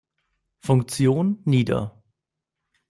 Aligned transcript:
Funktion 0.61 1.43
nieder. 1.45 2.01